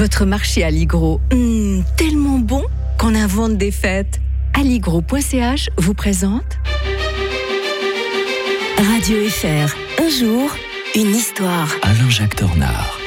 Votre 0.00 0.24
marché 0.24 0.64
Alligro, 0.64 1.20
hmm, 1.30 1.82
tellement 1.98 2.38
bon 2.38 2.64
qu'on 2.96 3.14
invente 3.14 3.58
des 3.58 3.70
fêtes. 3.70 4.18
Alligro.ch 4.58 5.68
vous 5.76 5.92
présente 5.92 6.56
Radio 8.78 9.28
FR, 9.28 9.76
un 10.02 10.08
jour, 10.08 10.56
une 10.94 11.14
histoire. 11.14 11.68
Alain-Jacques 11.82 12.34
Tornard. 12.34 12.98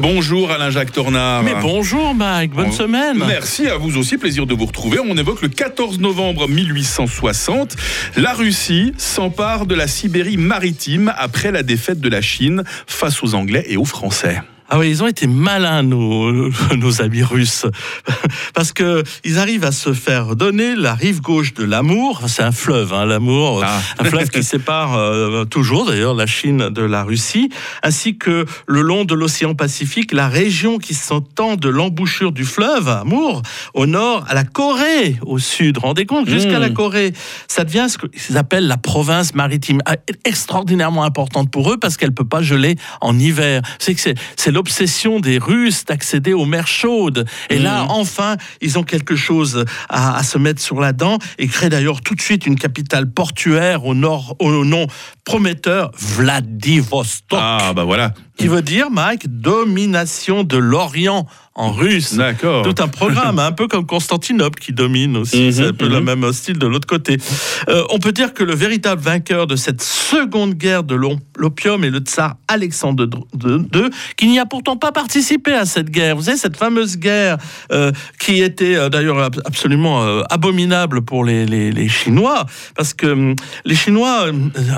Bonjour 0.00 0.50
Alain-Jacques 0.50 0.92
Tornard. 0.92 1.44
Mais 1.44 1.54
bonjour 1.62 2.14
Mike, 2.14 2.52
bonne 2.52 2.66
Bon- 2.66 2.72
semaine. 2.72 3.16
Merci 3.26 3.66
à 3.66 3.78
vous 3.78 3.96
aussi, 3.96 4.18
plaisir 4.18 4.44
de 4.44 4.52
vous 4.52 4.66
retrouver. 4.66 4.98
On 4.98 5.16
évoque 5.16 5.40
le 5.40 5.48
14 5.48 5.98
novembre 5.98 6.46
1860. 6.46 7.74
La 8.18 8.34
Russie 8.34 8.92
s'empare 8.98 9.64
de 9.64 9.74
la 9.74 9.88
Sibérie 9.88 10.36
maritime 10.36 11.10
après 11.16 11.52
la 11.52 11.62
défaite 11.62 12.00
de 12.00 12.08
la 12.10 12.20
Chine 12.20 12.64
face 12.86 13.22
aux 13.22 13.34
Anglais 13.34 13.64
et 13.66 13.78
aux 13.78 13.86
Français. 13.86 14.42
Ah 14.70 14.78
oui, 14.78 14.90
ils 14.90 15.02
ont 15.02 15.06
été 15.06 15.26
malins 15.26 15.82
nos, 15.82 16.50
nos 16.76 17.00
amis 17.02 17.22
russes 17.22 17.64
parce 18.54 18.72
que 18.72 19.02
ils 19.24 19.38
arrivent 19.38 19.64
à 19.64 19.72
se 19.72 19.94
faire 19.94 20.36
donner 20.36 20.76
la 20.76 20.94
rive 20.94 21.22
gauche 21.22 21.54
de 21.54 21.64
l'Amour. 21.64 22.22
C'est 22.26 22.42
un 22.42 22.52
fleuve, 22.52 22.92
hein, 22.92 23.06
l'Amour, 23.06 23.62
Ah. 23.64 23.80
un 23.98 24.04
fleuve 24.04 24.28
qui 24.28 24.42
sépare 24.42 24.94
euh, 24.94 25.44
toujours 25.46 25.86
d'ailleurs 25.86 26.14
la 26.14 26.26
Chine 26.26 26.68
de 26.68 26.82
la 26.82 27.02
Russie, 27.02 27.48
ainsi 27.82 28.18
que 28.18 28.44
le 28.66 28.82
long 28.82 29.04
de 29.06 29.14
l'océan 29.14 29.54
Pacifique, 29.54 30.12
la 30.12 30.28
région 30.28 30.78
qui 30.78 30.92
s'entend 30.92 31.56
de 31.56 31.68
l'embouchure 31.70 32.32
du 32.32 32.44
fleuve 32.44 32.88
Amour 32.88 33.42
au 33.72 33.86
nord 33.86 34.26
à 34.28 34.34
la 34.34 34.44
Corée 34.44 35.16
au 35.22 35.38
sud. 35.38 35.78
Rendez 35.78 36.04
compte? 36.04 36.28
Jusqu'à 36.28 36.58
la 36.58 36.68
Corée, 36.68 37.14
ça 37.46 37.64
devient 37.64 37.86
ce 37.88 37.96
qu'ils 37.96 38.36
appellent 38.36 38.66
la 38.66 38.76
province 38.76 39.34
maritime, 39.34 39.80
Ah, 39.86 39.96
extraordinairement 40.26 41.04
importante 41.04 41.50
pour 41.50 41.72
eux 41.72 41.78
parce 41.78 41.96
qu'elle 41.96 42.12
peut 42.12 42.24
pas 42.28 42.42
geler 42.42 42.76
en 43.00 43.18
hiver. 43.18 43.62
C'est 43.78 43.94
que 43.94 44.00
c'est 44.36 44.57
l'obsession 44.58 45.20
des 45.20 45.38
Russes 45.38 45.84
d'accéder 45.84 46.32
aux 46.32 46.44
mers 46.44 46.66
chaudes. 46.66 47.26
Et 47.48 47.60
là, 47.60 47.86
enfin, 47.90 48.36
ils 48.60 48.76
ont 48.76 48.82
quelque 48.82 49.14
chose 49.14 49.64
à, 49.88 50.18
à 50.18 50.24
se 50.24 50.36
mettre 50.36 50.60
sur 50.60 50.80
la 50.80 50.92
dent 50.92 51.18
et 51.38 51.46
créent 51.46 51.68
d'ailleurs 51.68 52.00
tout 52.00 52.16
de 52.16 52.20
suite 52.20 52.44
une 52.44 52.56
capitale 52.56 53.08
portuaire 53.08 53.86
au 53.86 53.94
nord, 53.94 54.34
au 54.40 54.64
nom 54.64 54.88
prometteur 55.24 55.92
Vladivostok, 55.96 57.38
Ah 57.40 57.72
bah 57.76 57.84
voilà. 57.84 58.14
qui 58.38 58.48
veut 58.48 58.62
dire, 58.62 58.90
Mike, 58.90 59.28
domination 59.28 60.42
de 60.42 60.56
l'Orient 60.56 61.26
en 61.54 61.72
russe. 61.72 62.14
D'accord. 62.14 62.62
Tout 62.62 62.82
un 62.82 62.88
programme, 62.88 63.38
un 63.38 63.52
peu 63.52 63.66
comme 63.66 63.84
Constantinople 63.84 64.58
qui 64.60 64.72
domine 64.72 65.16
aussi. 65.16 65.42
Mhm, 65.42 65.52
c'est 65.52 65.66
un 65.66 65.72
peu 65.72 65.86
mhm. 65.86 65.92
le 65.92 66.00
même 66.00 66.32
style 66.32 66.58
de 66.58 66.66
l'autre 66.66 66.86
côté. 66.86 67.18
Euh, 67.68 67.82
on 67.90 67.98
peut 67.98 68.12
dire 68.12 68.32
que 68.32 68.44
le 68.44 68.54
véritable 68.54 69.02
vainqueur 69.02 69.46
de 69.46 69.56
cette 69.56 69.82
seconde 69.82 70.54
guerre 70.54 70.84
de 70.84 70.94
l'opium 71.36 71.84
est 71.84 71.90
le 71.90 71.98
tsar 71.98 72.36
Alexandre 72.46 73.08
II, 73.34 73.90
qui 74.16 74.28
n'y 74.28 74.38
a 74.38 74.46
pourtant 74.48 74.76
pas 74.76 74.92
participé 74.92 75.52
à 75.52 75.66
cette 75.66 75.90
guerre. 75.90 76.16
Vous 76.16 76.22
savez, 76.22 76.36
cette 76.36 76.56
fameuse 76.56 76.96
guerre 76.96 77.38
euh, 77.72 77.92
qui 78.18 78.42
était 78.42 78.76
euh, 78.76 78.88
d'ailleurs 78.88 79.18
ab- 79.18 79.40
absolument 79.44 80.02
euh, 80.02 80.22
abominable 80.30 81.02
pour 81.02 81.24
les, 81.24 81.88
Chinois, 81.88 82.46
parce 82.74 82.94
que 82.94 83.06
hum, 83.06 83.34
les 83.64 83.74
Chinois 83.74 84.26
euh, 84.26 84.32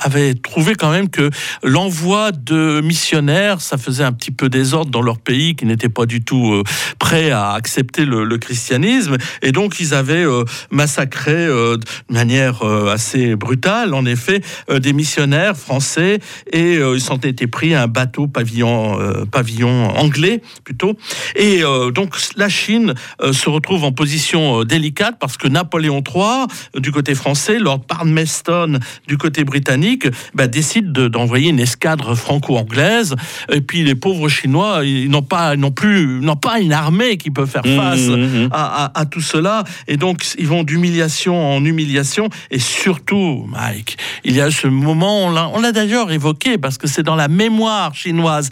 avaient 0.00 0.34
trouvé 0.34 0.74
quand 0.74 0.90
même 0.90 1.08
que 1.08 1.30
l'envoi 1.62 2.32
de 2.32 2.80
missionnaires, 2.80 3.60
ça 3.60 3.76
faisait 3.76 4.04
un 4.04 4.12
petit 4.12 4.30
peu 4.30 4.48
désordre 4.48 4.90
dans 4.90 5.02
leur 5.02 5.18
pays 5.18 5.56
qui 5.56 5.66
n'était 5.66 5.88
pas 5.88 6.06
du 6.06 6.22
tout 6.22 6.62
prêt 6.98 7.30
à 7.30 7.52
accepter 7.52 8.04
le, 8.04 8.38
christianisme. 8.38 9.16
Et 9.42 9.52
donc, 9.52 9.80
ils 9.80 9.94
avaient 9.94 10.26
massacré 10.70 11.46
de 11.46 11.78
manière 12.08 12.62
assez 12.64 13.36
brutale, 13.36 13.94
en 13.94 14.04
effet, 14.04 14.40
des 14.70 14.92
missionnaires 14.92 15.56
français 15.56 16.18
et 16.52 16.74
ils 16.74 17.00
s'en 17.00 17.16
étaient 17.18 17.46
pris 17.46 17.74
un 17.74 17.86
bateau 17.86 18.26
pavillon, 18.26 19.00
euh, 19.00 19.24
pavillon 19.54 19.88
anglais 19.96 20.42
plutôt. 20.64 20.96
Et 21.36 21.62
euh, 21.62 21.90
donc, 21.90 22.14
la 22.36 22.48
Chine 22.48 22.94
euh, 23.22 23.32
se 23.32 23.48
retrouve 23.48 23.84
en 23.84 23.92
position 23.92 24.60
euh, 24.60 24.64
délicate 24.64 25.16
parce 25.20 25.36
que 25.36 25.48
Napoléon 25.48 26.02
III, 26.06 26.80
du 26.80 26.90
côté 26.92 27.14
français, 27.14 27.58
Lord 27.58 27.84
Palmerston, 27.86 28.78
du 29.06 29.16
côté 29.18 29.44
britannique, 29.44 30.06
bah, 30.34 30.46
décide 30.46 30.92
de- 30.92 31.08
d'envoyer 31.08 31.50
une 31.50 31.60
escadre 31.60 32.14
franco-anglaise. 32.14 33.14
Et 33.52 33.60
puis, 33.60 33.84
les 33.84 33.94
pauvres 33.94 34.28
Chinois, 34.28 34.80
ils 34.84 35.08
n'ont 35.10 35.22
pas 35.22 35.56
non 35.56 35.70
plus, 35.70 36.20
n'ont 36.20 36.36
pas 36.36 36.60
une 36.60 36.72
armée 36.72 37.16
qui 37.16 37.30
peut 37.30 37.46
faire 37.46 37.64
face 37.64 38.08
Mhm. 38.08 38.48
à, 38.52 38.84
à- 38.86 39.00
à 39.00 39.06
tout 39.06 39.20
cela. 39.20 39.64
Et 39.88 39.96
donc, 39.96 40.24
ils 40.38 40.46
vont 40.48 40.62
d'humiliation 40.64 41.54
en 41.56 41.64
humiliation. 41.64 42.28
Et 42.50 42.58
surtout, 42.58 43.46
Mike, 43.48 43.96
il 44.24 44.34
y 44.34 44.40
a 44.40 44.50
ce 44.50 44.66
moment, 44.66 45.26
on 45.26 45.30
l'a- 45.60 45.72
d'ailleurs 45.72 46.12
évoqué, 46.12 46.56
parce 46.58 46.78
que 46.78 46.86
c'est 46.86 47.02
dans 47.02 47.16
la 47.16 47.26
mémoire 47.28 47.94
chinoise, 47.94 48.50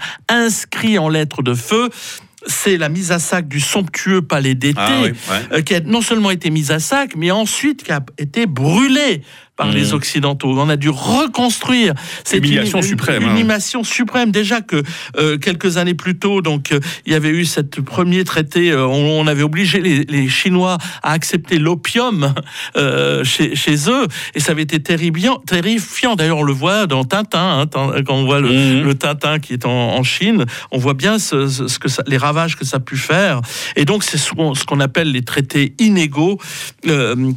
en 0.98 1.08
lettres 1.08 1.42
de 1.42 1.54
feu, 1.54 1.90
c'est 2.46 2.76
la 2.76 2.88
mise 2.88 3.12
à 3.12 3.18
sac 3.18 3.46
du 3.46 3.60
somptueux 3.60 4.22
palais 4.22 4.54
d'été, 4.56 4.80
Ah 4.80 5.00
oui, 5.02 5.10
ouais. 5.10 5.58
euh, 5.58 5.62
qui 5.62 5.74
a 5.76 5.80
non 5.80 6.00
seulement 6.02 6.30
été 6.30 6.50
mise 6.50 6.70
à 6.72 6.80
sac, 6.80 7.12
mais 7.16 7.30
ensuite 7.30 7.84
qui 7.84 7.92
a 7.92 8.00
été 8.18 8.46
brûlée 8.46 9.22
par 9.62 9.72
les 9.72 9.92
Occidentaux. 9.94 10.54
On 10.58 10.68
a 10.68 10.76
dû 10.76 10.88
reconstruire. 10.90 11.94
C'est 12.24 12.38
Humiliation 12.38 12.78
une, 12.78 12.84
suprême, 12.86 13.22
Une, 13.22 13.28
hein. 13.28 13.32
humiliation 13.36 13.84
suprême. 13.84 14.30
Déjà 14.30 14.60
que 14.60 14.82
euh, 15.18 15.38
quelques 15.38 15.76
années 15.76 15.94
plus 15.94 16.18
tôt, 16.18 16.42
donc 16.42 16.72
euh, 16.72 16.80
il 17.06 17.12
y 17.12 17.14
avait 17.16 17.30
eu 17.30 17.44
cette 17.44 17.80
premier 17.80 18.24
traité. 18.24 18.70
euh, 18.70 18.86
on, 18.86 19.20
on 19.20 19.26
avait 19.26 19.42
obligé 19.42 19.80
les, 19.80 20.04
les 20.04 20.28
Chinois 20.28 20.78
à 21.02 21.12
accepter 21.12 21.58
l'opium 21.58 22.34
chez, 23.24 23.54
chez 23.54 23.76
eux, 23.88 24.06
et 24.34 24.40
ça 24.40 24.52
avait 24.52 24.62
été 24.62 24.80
terrifiant. 24.82 25.36
terrifiant. 25.46 26.16
D'ailleurs, 26.16 26.38
on 26.38 26.42
le 26.42 26.52
voit 26.52 26.86
dans 26.86 27.04
Tintin, 27.04 27.60
hein, 27.62 27.66
quand 28.06 28.14
on 28.14 28.24
voit 28.24 28.40
le, 28.40 28.82
le 28.82 28.94
Tintin 28.94 29.38
qui 29.38 29.52
est 29.52 29.64
en, 29.66 29.70
en 29.70 30.02
Chine, 30.02 30.44
on 30.70 30.78
voit 30.78 30.94
bien 30.94 31.18
ce, 31.18 31.46
ce- 31.48 31.68
ce 31.68 31.78
que 31.78 31.88
ça- 31.88 32.02
les 32.06 32.16
ravages 32.16 32.56
que 32.56 32.64
ça 32.64 32.78
a 32.78 32.80
pu 32.80 32.96
faire. 32.96 33.40
Et 33.76 33.84
donc, 33.84 34.02
c'est 34.04 34.18
ce 34.18 34.32
qu'on 34.32 34.54
ce 34.54 34.64
appelle 34.80 35.12
les 35.12 35.22
traités 35.22 35.74
inégaux 35.78 36.38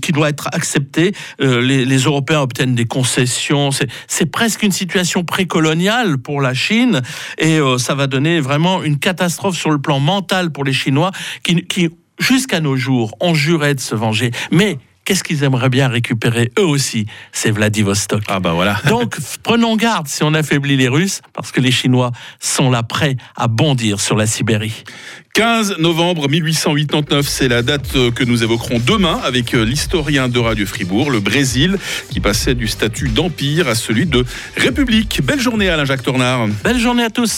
qui 0.02 0.12
doivent 0.12 0.30
être 0.30 0.48
acceptés. 0.54 1.12
Euh, 1.42 1.62
les, 1.62 1.86
les 1.86 2.08
Européens 2.16 2.42
obtiennent 2.42 2.76
des 2.76 2.86
concessions. 2.86 3.72
C'est- 3.72 4.26
presque 4.32 4.64
une 4.64 4.72
situation 4.72 5.24
précoloniale 5.24 6.18
pour 6.18 6.42
la 6.42 6.54
Chine 6.54 7.02
et 7.38 7.60
euh, 7.60 7.78
ça 7.78 7.94
va 7.96 8.08
donner 8.08 8.40
vraiment 8.40 8.84
une 8.84 8.98
catastrophe 8.98 9.56
sur 9.56 9.70
le 9.70 9.80
plan 9.80 10.00
mental 10.00 10.52
pour 10.52 10.64
les 10.64 10.74
Chinois 10.74 11.12
qui, 11.44 11.66
qui 11.68 11.90
jusqu'à 12.20 12.60
nos 12.62 12.76
jours, 12.78 13.14
ont 13.20 13.34
juré 13.34 13.76
de 13.76 13.80
se 13.80 13.94
venger. 13.94 14.32
Mais 14.52 14.78
qu'est-ce 15.06 15.24
qu'ils 15.24 15.44
aimeraient 15.44 15.70
bien 15.70 15.88
récupérer 15.88 16.52
eux 16.60 16.66
aussi 16.66 17.06
C'est 17.32 17.52
Vladivostok. 17.52 18.24
Ah 18.28 18.40
bah 18.40 18.54
voilà. 18.54 18.78
Donc, 18.90 19.18
prenons 19.44 19.76
garde 19.78 20.08
si 20.08 20.24
on 20.24 20.34
affaiblit 20.34 20.76
les 20.76 20.90
Russes, 20.90 21.22
parce 21.34 21.52
que 21.52 21.62
les 21.62 21.72
Chinois 21.72 22.12
sont 22.40 22.70
là 22.70 22.84
prêts 22.84 23.16
à 23.36 23.48
bondir 23.48 24.02
sur 24.02 24.18
la 24.18 24.28
Sibérie. 24.28 24.84
15 25.36 25.80
novembre 25.80 26.30
1889, 26.30 27.28
c'est 27.28 27.50
la 27.50 27.62
date 27.62 27.94
euh, 27.98 28.10
que 28.10 28.24
nous 28.24 28.42
évoquerons 28.42 28.80
demain 28.80 29.20
avec 29.22 29.54
euh, 29.54 29.66
l'historien 29.66 30.30
de 30.30 30.40
Radio 30.40 30.66
Fribourg, 30.66 31.12
le 31.12 31.20
Brésil, 31.20 31.78
qui 32.10 32.22
passait 32.22 32.56
du 32.56 32.70
statut 32.70 33.10
d'empire 33.10 33.68
à 33.68 33.76
celui 33.76 34.06
de 34.06 34.24
république. 34.56 35.20
Belle 35.22 35.42
journée 35.42 35.68
Alain-Jacques 35.68 36.04
Tornard. 36.04 36.48
Belle 36.64 36.80
journée 36.80 37.04
à 37.04 37.10
tous 37.10 37.34